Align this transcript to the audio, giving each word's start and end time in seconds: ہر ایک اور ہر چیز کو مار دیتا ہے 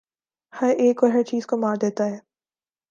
ہر 0.53 0.69
ایک 0.77 1.03
اور 1.03 1.11
ہر 1.11 1.23
چیز 1.23 1.47
کو 1.47 1.57
مار 1.57 1.75
دیتا 1.81 2.05
ہے 2.05 2.17